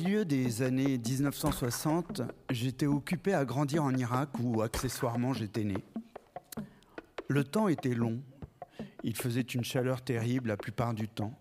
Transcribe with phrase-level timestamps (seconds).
[0.00, 5.74] Milieu des années 1960, j'étais occupé à grandir en Irak où accessoirement j'étais né.
[7.26, 8.20] Le temps était long,
[9.02, 11.36] il faisait une chaleur terrible la plupart du temps.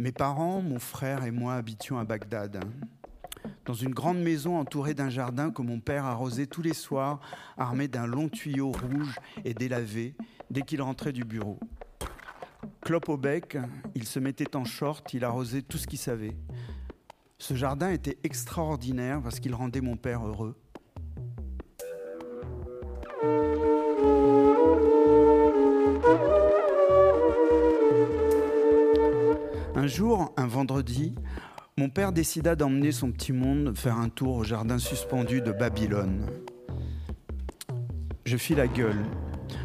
[0.00, 2.60] Mes parents, mon frère et moi habitions à Bagdad,
[3.66, 7.20] dans une grande maison entourée d'un jardin que mon père arrosait tous les soirs,
[7.56, 10.16] armé d'un long tuyau rouge et délavé
[10.50, 11.60] dès qu'il rentrait du bureau.
[12.80, 13.56] Clope au bec,
[13.94, 16.34] il se mettait en short, il arrosait tout ce qu'il savait.
[17.50, 20.54] Ce jardin était extraordinaire parce qu'il rendait mon père heureux.
[29.74, 31.16] Un jour, un vendredi,
[31.76, 36.26] mon père décida d'emmener son petit monde faire un tour au jardin suspendu de Babylone.
[38.26, 39.04] Je fis la gueule.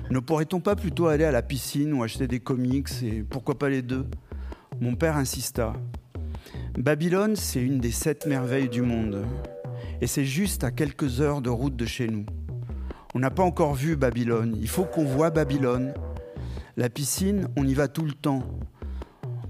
[0.10, 3.70] Ne pourrait-on pas plutôt aller à la piscine ou acheter des comics et pourquoi pas
[3.70, 4.08] les deux?
[4.82, 5.74] Mon père insista.
[6.78, 9.26] Babylone, c'est une des sept merveilles du monde.
[10.02, 12.26] Et c'est juste à quelques heures de route de chez nous.
[13.14, 14.58] On n'a pas encore vu Babylone.
[14.60, 15.94] Il faut qu'on voit Babylone.
[16.76, 18.44] La piscine, on y va tout le temps.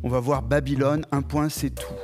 [0.03, 1.95] On va voir Babylone, un point, c'est tout.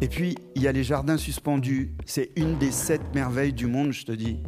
[0.00, 1.96] Et puis, il y a les jardins suspendus.
[2.06, 4.38] C'est une des sept merveilles du monde, je te dis.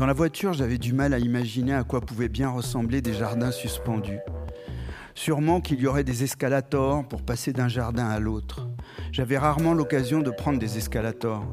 [0.00, 3.50] Dans la voiture, j'avais du mal à imaginer à quoi pouvaient bien ressembler des jardins
[3.50, 4.20] suspendus.
[5.14, 8.66] Sûrement qu'il y aurait des escalators pour passer d'un jardin à l'autre.
[9.12, 11.44] J'avais rarement l'occasion de prendre des escalators.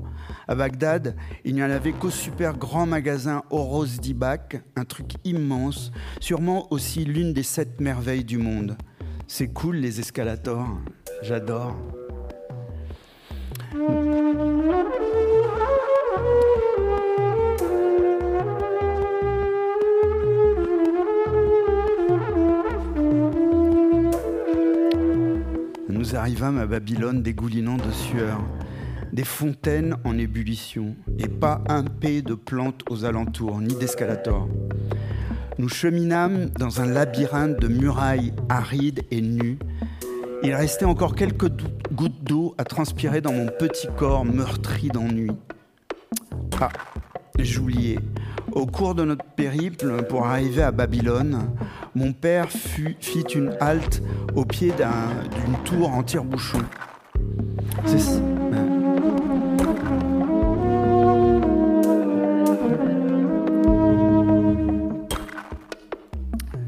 [0.47, 5.91] À Bagdad, il n'y en avait qu'au super grand magasin Oros Dibak, un truc immense,
[6.21, 8.77] sûrement aussi l'une des sept merveilles du monde.
[9.27, 10.69] C'est cool les escalators,
[11.21, 11.75] j'adore.
[26.07, 28.39] Nous arrivâmes à Babylone dégoulinant de sueur,
[29.11, 34.47] des fontaines en ébullition, et pas un p de plantes aux alentours, ni d'escalators.
[35.57, 39.59] Nous cheminâmes dans un labyrinthe de murailles arides et nues.
[40.43, 41.51] Il restait encore quelques
[41.91, 45.31] gouttes d'eau à transpirer dans mon petit corps meurtri d'ennui.
[46.61, 46.69] Ah,
[47.43, 47.99] j'oubliais.
[48.52, 51.49] Au cours de notre périple pour arriver à Babylone,
[51.95, 54.02] mon père fit une halte
[54.36, 56.59] au pied d'une tour en tire-bouchon.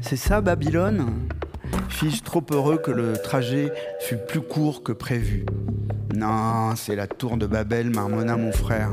[0.00, 1.06] C'est ça Babylone?
[1.88, 5.44] Fis-je trop heureux que le trajet fût plus court que prévu?
[6.16, 8.92] Non, c'est la tour de Babel, marmonna mon frère.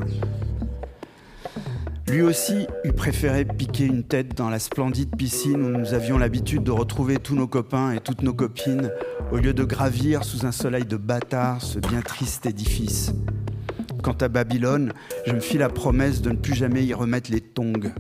[2.10, 6.64] Lui aussi eût préféré piquer une tête dans la splendide piscine où nous avions l'habitude
[6.64, 8.92] de retrouver tous nos copains et toutes nos copines,
[9.34, 13.12] au lieu de gravir sous un soleil de bâtard ce bien triste édifice.
[14.02, 14.94] Quant à Babylone,
[15.26, 17.92] je me fis la promesse de ne plus jamais y remettre les tongs.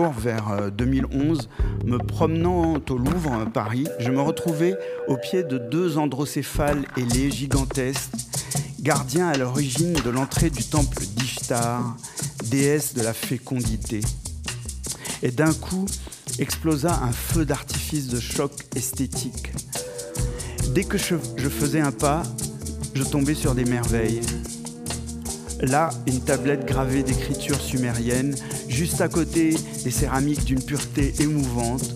[0.00, 4.74] Vers 2011, euh, me promenant au Louvre, Paris, je me retrouvais
[5.06, 8.10] au pied de deux androcéphales ailés gigantesques,
[8.80, 11.96] gardiens à l'origine de l'entrée du temple d'Ishtar,
[12.44, 14.00] déesse de la fécondité.
[15.22, 15.86] Et d'un coup,
[16.38, 19.52] explosa un feu d'artifice de choc esthétique.
[20.70, 21.16] Dès que je,
[21.48, 22.22] faisais un pas,
[22.94, 24.22] je tombais sur des merveilles.
[25.60, 28.34] Là, une tablette gravée d'écriture sumérienne,
[28.72, 29.54] juste à côté
[29.84, 31.94] des céramiques d'une pureté émouvante.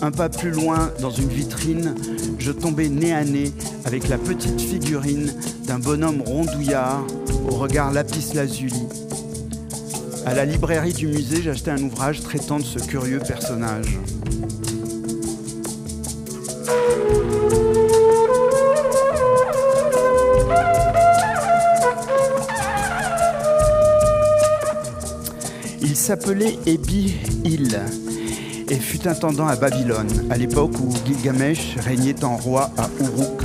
[0.00, 1.94] Un pas plus loin, dans une vitrine,
[2.38, 3.52] je tombais nez à nez
[3.84, 5.32] avec la petite figurine
[5.66, 7.06] d'un bonhomme rondouillard
[7.48, 8.82] au regard lapis lazuli.
[10.26, 13.98] À la librairie du musée, j'achetais un ouvrage traitant de ce curieux personnage.
[26.04, 27.14] S'appelait Ebi
[27.46, 27.80] Il
[28.68, 33.40] et fut intendant à Babylone, à l'époque où Gilgamesh régnait en roi à Uruk,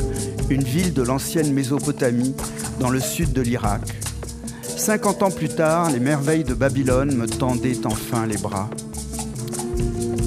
[0.50, 2.36] une ville de l'ancienne Mésopotamie
[2.82, 3.80] dans le sud de l'Irak.
[4.76, 8.70] Cinquante ans plus tard, les merveilles de Babylone me tendaient enfin les bras.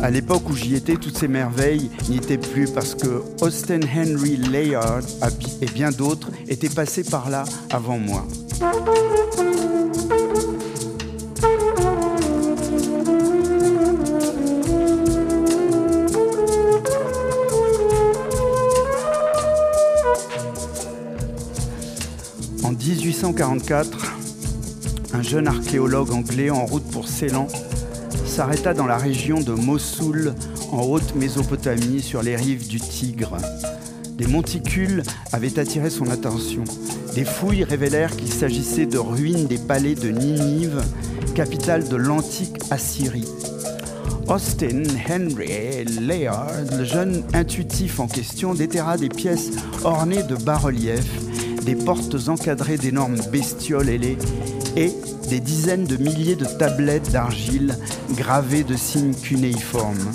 [0.00, 4.38] À l'époque où j'y étais, toutes ces merveilles n'y étaient plus parce que Austin Henry
[4.38, 5.02] Layard
[5.60, 8.26] et bien d'autres étaient passés par là avant moi.
[22.70, 24.14] 1944,
[25.14, 27.48] un jeune archéologue anglais en route pour Ceylan
[28.24, 30.34] s'arrêta dans la région de Mossoul,
[30.70, 33.36] en haute Mésopotamie, sur les rives du Tigre.
[34.16, 36.64] Des monticules avaient attiré son attention.
[37.14, 40.82] Des fouilles révélèrent qu'il s'agissait de ruines des palais de Ninive,
[41.34, 43.28] capitale de l'antique Assyrie.
[44.28, 49.50] Austin Henry Layard, le jeune intuitif en question, déterra des pièces
[49.84, 51.31] ornées de bas-reliefs,
[51.64, 54.18] des portes encadrées d'énormes bestioles ailées
[54.76, 54.92] et
[55.28, 57.76] des dizaines de milliers de tablettes d'argile
[58.16, 60.12] gravées de signes cunéiformes.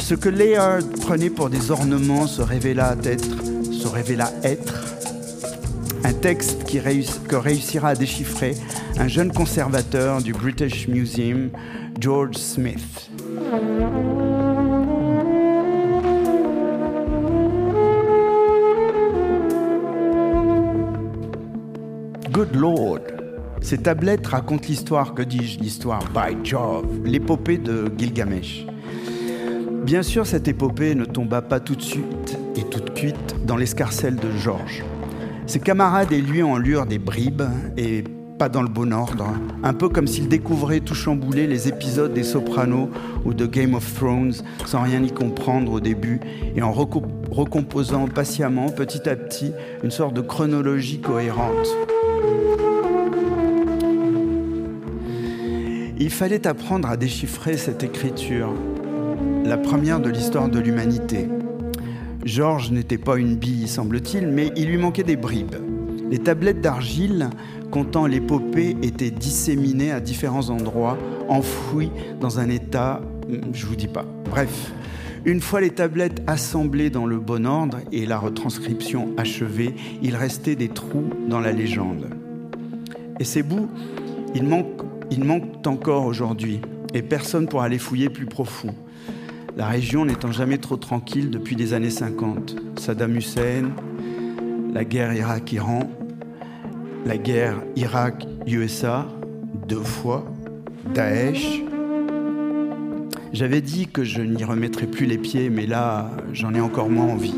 [0.00, 3.36] Ce que Layard prenait pour des ornements se révéla être,
[3.72, 4.88] se révéla être
[6.04, 8.54] un texte que réussira à déchiffrer
[8.98, 11.50] un jeune conservateur du British Museum,
[12.00, 13.10] George Smith.
[22.38, 23.00] Good Lord,
[23.60, 28.64] ces tablettes racontent l'histoire, que dis-je, l'histoire, by Jove, l'épopée de Gilgamesh.
[29.82, 34.14] Bien sûr, cette épopée ne tomba pas tout de suite et toute cuite dans l'escarcelle
[34.14, 34.84] de Georges.
[35.46, 37.42] Ses camarades et lui en lurent des bribes
[37.76, 38.04] et
[38.38, 39.26] pas dans le bon ordre,
[39.64, 42.88] un peu comme s'il découvrait tout chamboulé les épisodes des Sopranos
[43.24, 44.34] ou de Game of Thrones
[44.64, 46.20] sans rien y comprendre au début
[46.54, 49.50] et en recomposant patiemment petit à petit
[49.82, 51.66] une sorte de chronologie cohérente.
[56.00, 58.54] Il fallait apprendre à déchiffrer cette écriture,
[59.44, 61.26] la première de l'histoire de l'humanité.
[62.24, 65.56] Georges n'était pas une bille, semble-t-il, mais il lui manquait des bribes.
[66.08, 67.30] Les tablettes d'argile
[67.72, 70.96] comptant l'épopée étaient disséminées à différents endroits,
[71.28, 71.90] enfouies
[72.20, 73.00] dans un état,
[73.52, 74.04] je vous dis pas.
[74.30, 74.72] Bref,
[75.24, 80.54] une fois les tablettes assemblées dans le bon ordre et la retranscription achevée, il restait
[80.54, 82.06] des trous dans la légende.
[83.18, 83.68] Et ces bouts,
[84.34, 86.60] ils manquent, ils manquent encore aujourd'hui,
[86.94, 88.74] et personne pourra les fouiller plus profond.
[89.56, 92.56] La région n'étant jamais trop tranquille depuis les années 50.
[92.78, 93.70] Saddam Hussein,
[94.72, 95.90] la guerre Irak-Iran,
[97.04, 99.08] la guerre Irak-USA,
[99.66, 100.24] deux fois,
[100.94, 101.62] Daesh.
[103.32, 107.06] J'avais dit que je n'y remettrais plus les pieds, mais là, j'en ai encore moins
[107.06, 107.34] envie.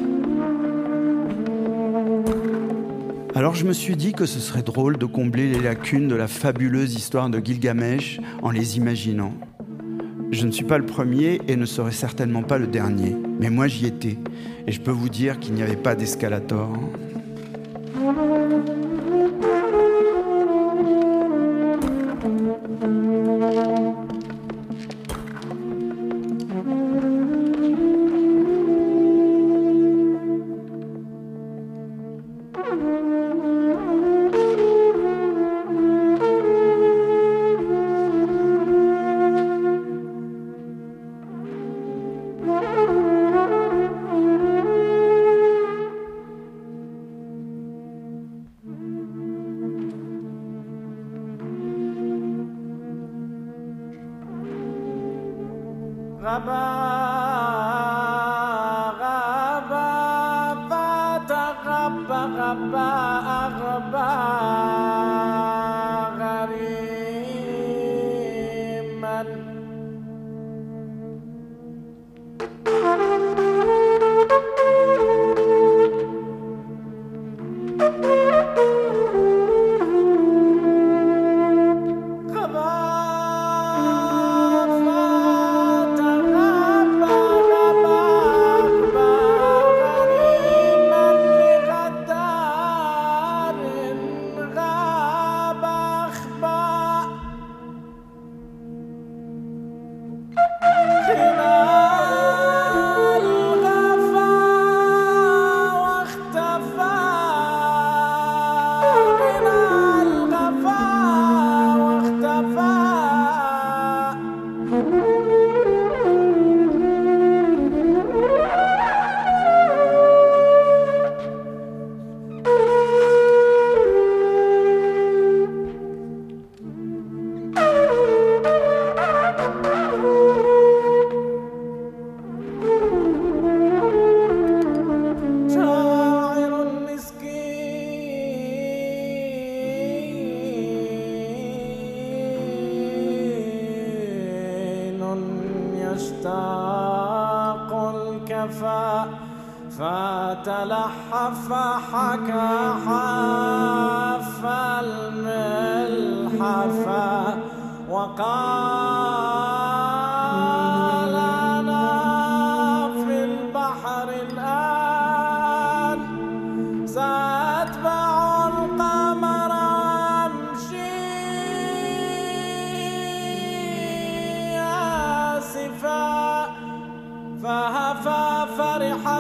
[3.41, 6.29] Alors je me suis dit que ce serait drôle de combler les lacunes de la
[6.29, 9.33] fabuleuse histoire de Gilgamesh en les imaginant.
[10.31, 13.67] Je ne suis pas le premier et ne serai certainement pas le dernier, mais moi
[13.67, 14.19] j'y étais,
[14.67, 16.69] et je peux vous dire qu'il n'y avait pas d'escalator.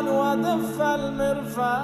[0.00, 1.80] الجبال ودف المرفأ.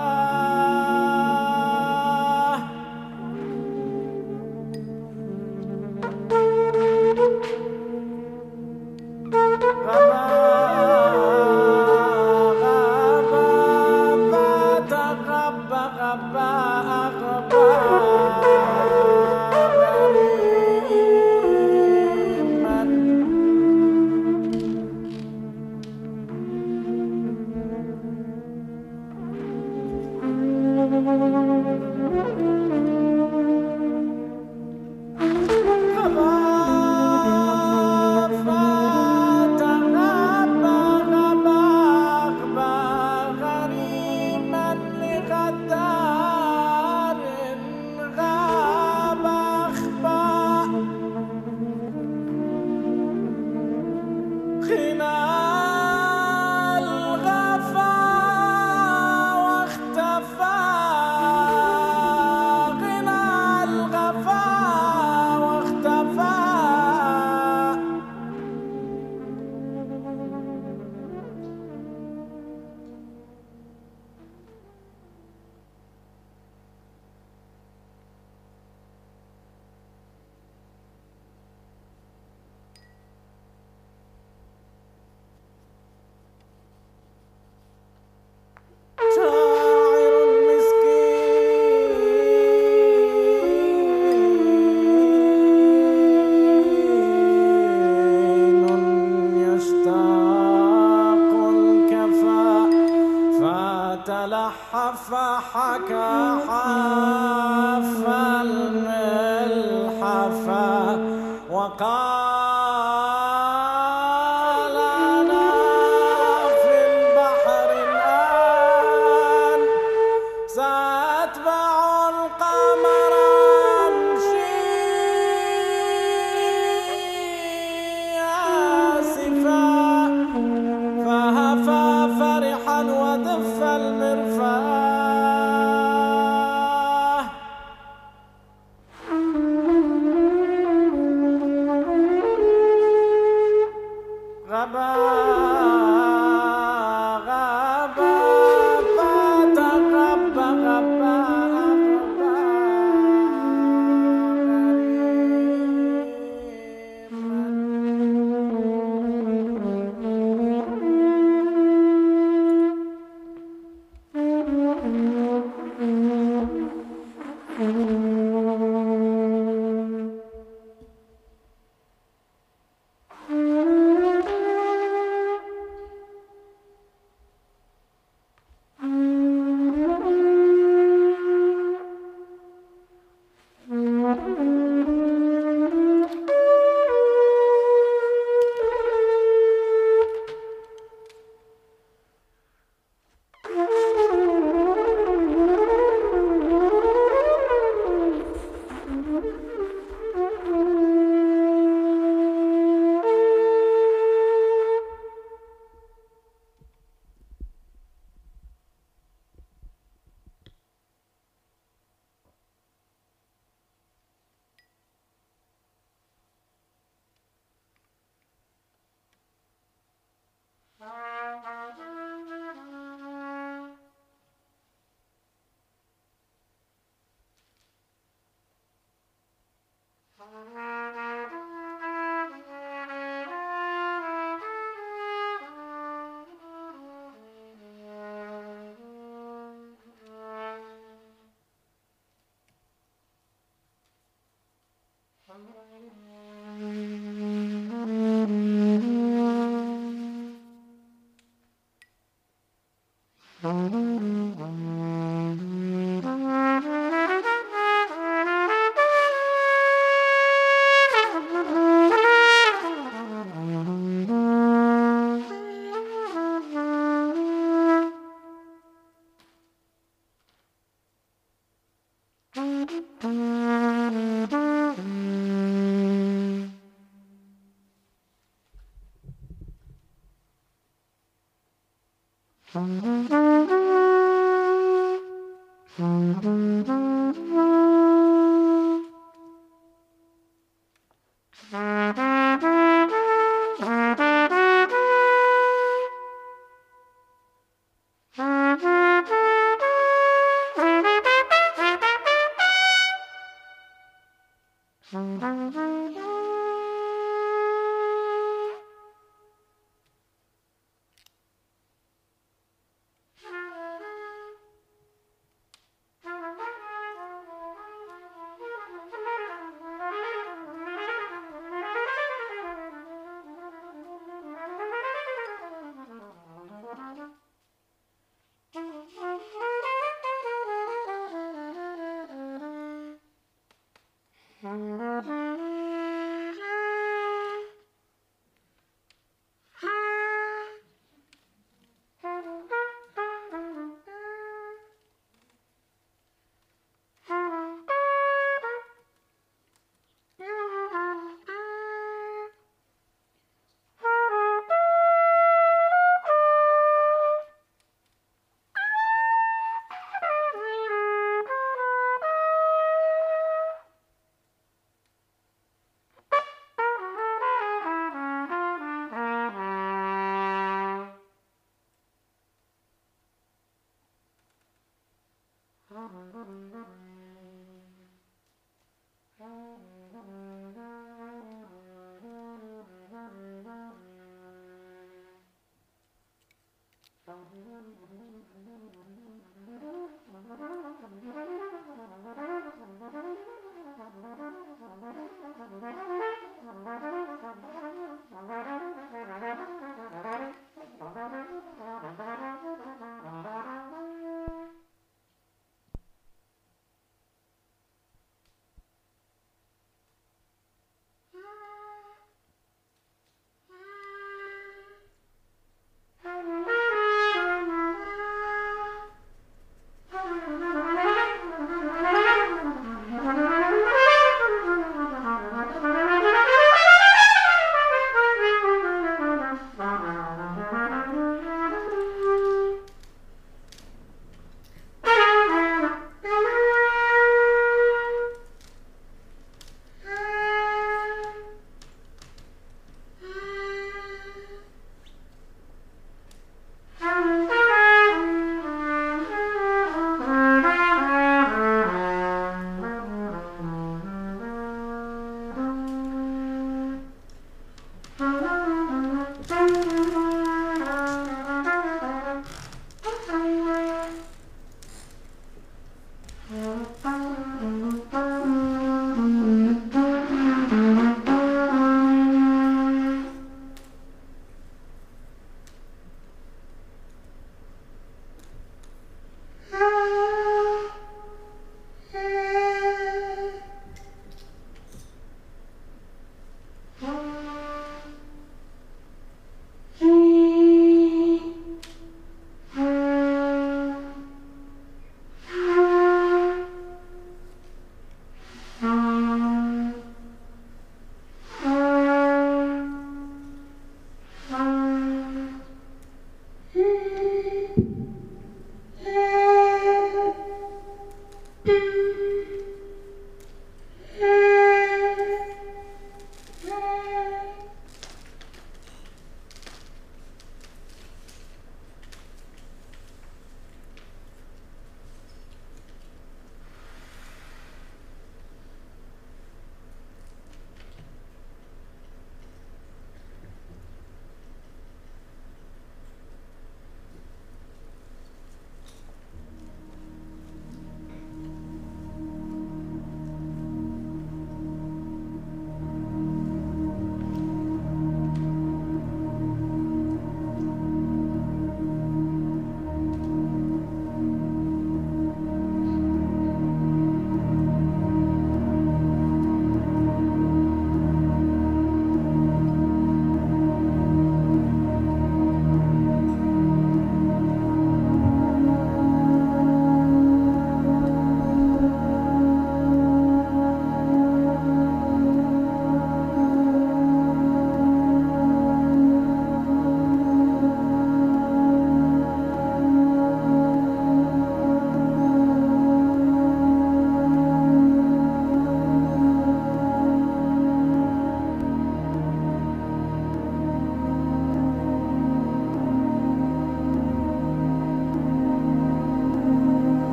[111.75, 112.14] وقال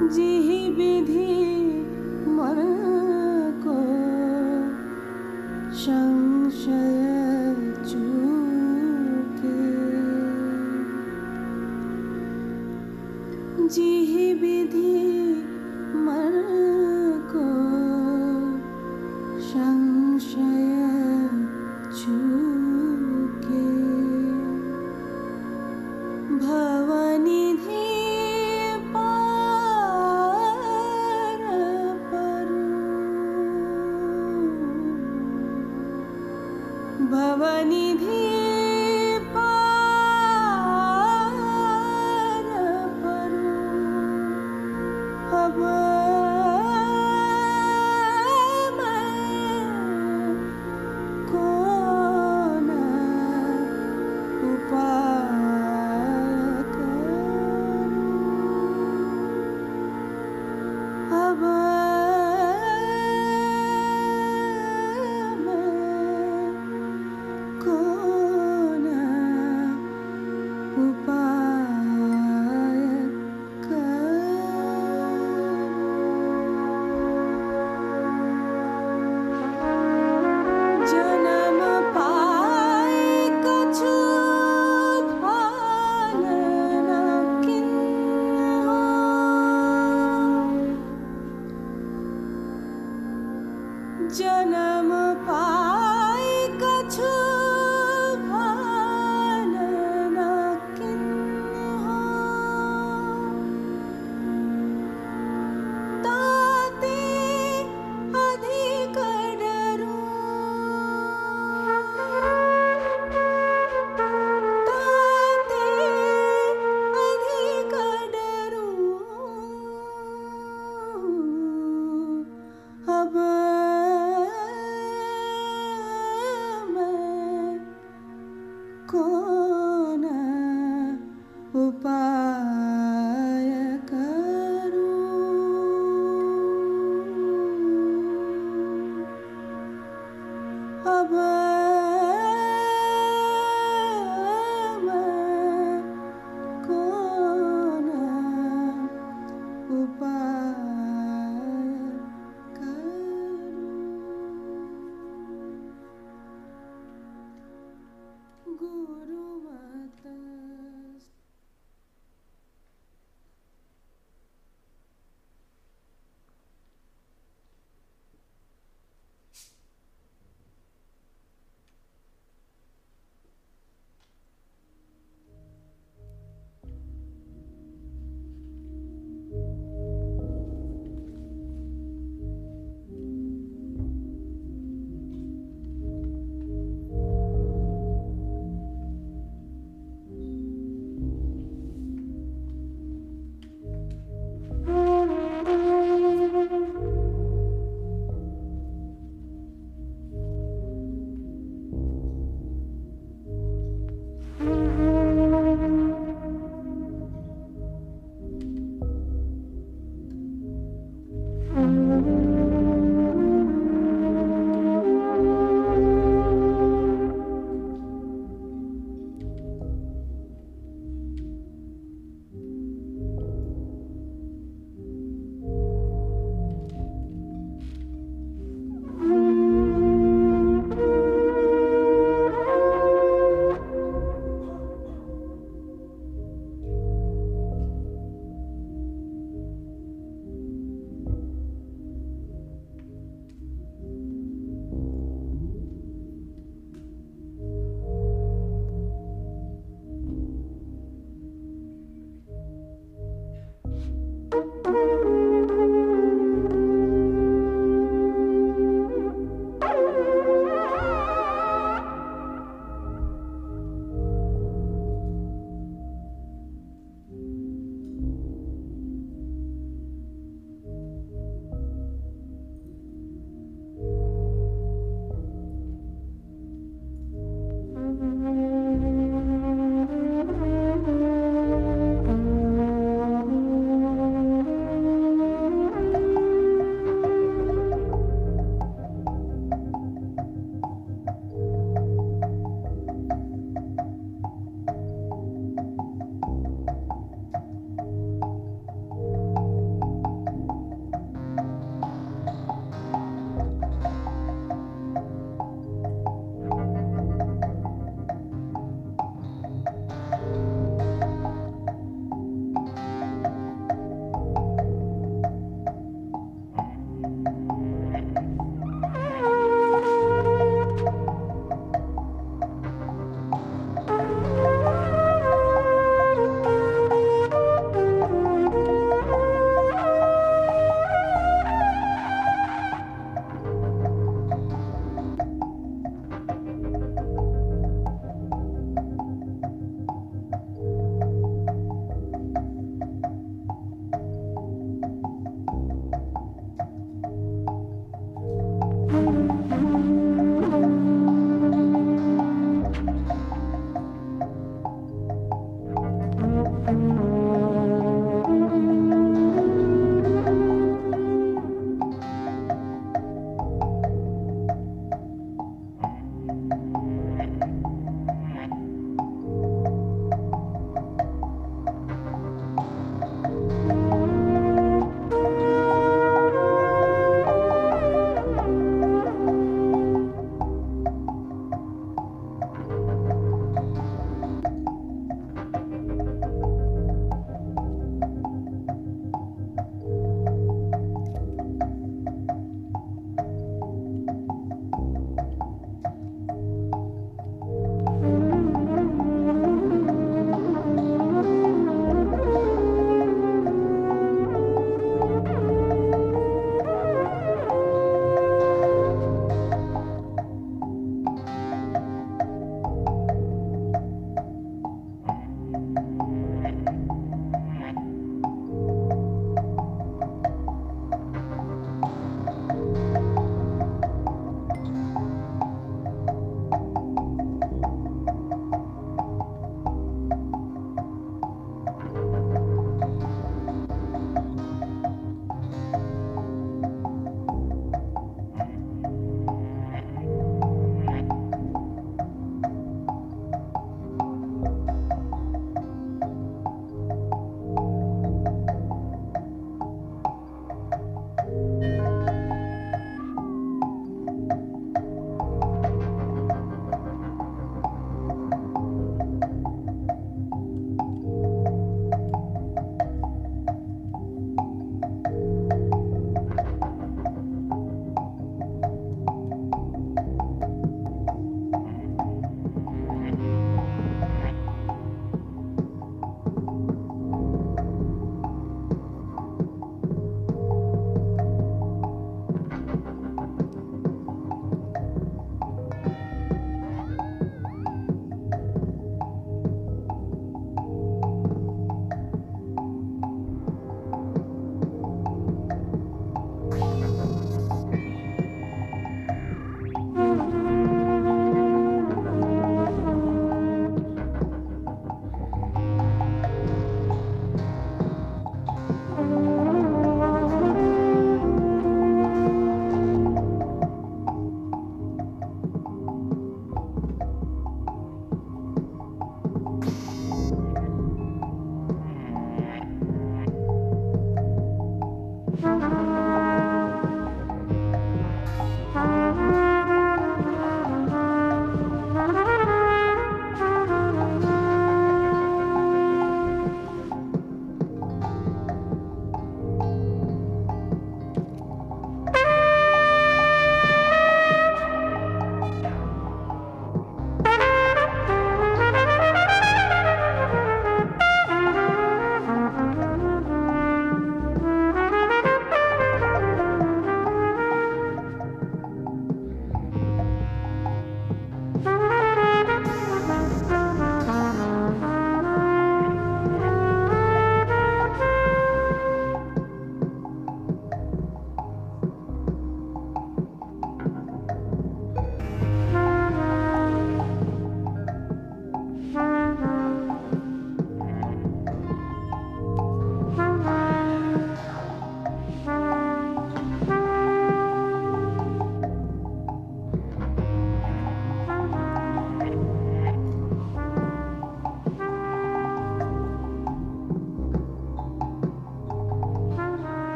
[0.00, 1.61] जिहि विधि